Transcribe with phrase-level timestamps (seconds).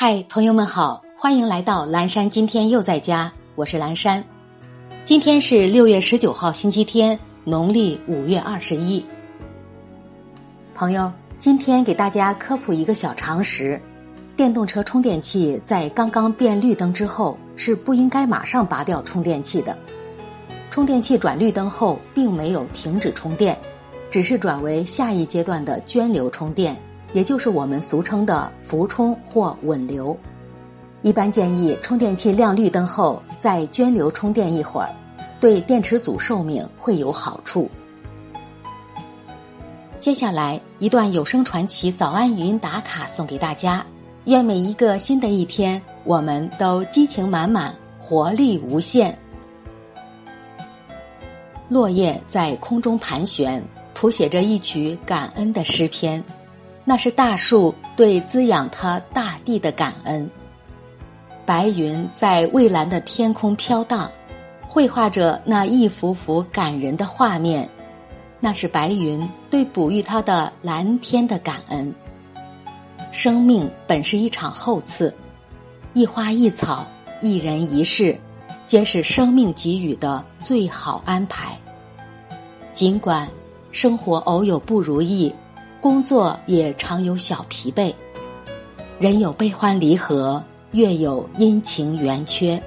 [0.00, 2.30] 嗨，朋友们好，欢迎来到蓝山。
[2.30, 4.22] 今天又在家，我是蓝山。
[5.04, 9.04] 今天是六月十九号，星期天，农历五月二十一。
[10.72, 13.80] 朋友，今天给大家科普一个小常识：
[14.36, 19.76] 电动车充电器在刚刚变绿灯之后，是不应该马上拔掉充电器的。
[20.70, 23.58] 充电器转绿灯后，并没有停止充电，
[24.12, 26.80] 只是转为下一阶段的涓流充电。
[27.12, 30.16] 也就是我们俗称的浮充或稳流，
[31.02, 34.90] 一般建议充电器亮绿灯后再涓流充电一会儿，
[35.40, 37.70] 对电池组寿命会有好处。
[40.00, 43.84] 接下来一段有声传奇早安语音打卡送给大家，
[44.26, 49.18] 愿每一个新的一天，我们都激情满满，活力无限。
[51.68, 56.22] 落叶在空中盘旋，谱写着一曲感恩的诗篇。
[56.88, 60.30] 那是大树对滋养它大地的感恩。
[61.44, 64.10] 白云在蔚蓝的天空飘荡，
[64.66, 67.68] 绘画着那一幅幅感人的画面。
[68.40, 71.94] 那是白云对哺育它的蓝天的感恩。
[73.12, 75.14] 生命本是一场厚赐，
[75.92, 76.86] 一花一草，
[77.20, 78.18] 一人一事，
[78.66, 81.54] 皆是生命给予的最好安排。
[82.72, 83.28] 尽管
[83.72, 85.30] 生活偶有不如意。
[85.80, 87.94] 工作也常有小疲惫，
[88.98, 92.60] 人有悲欢离合，月有阴晴圆缺，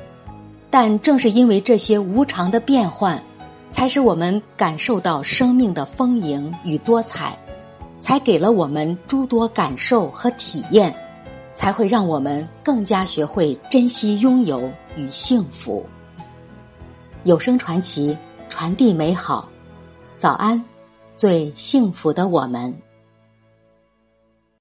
[0.69, 3.21] 但正是因为这些无常的变换，
[3.69, 7.37] 才使我们感受到生命的丰盈与多彩，
[7.99, 10.95] 才给了我们诸多感受和体验，
[11.53, 15.85] 才会让我们更加学会珍惜拥有与幸福。
[17.23, 18.17] 有声传奇，
[18.47, 19.49] 传递美好。
[20.17, 20.63] 早安，
[21.17, 22.73] 最幸福的我们。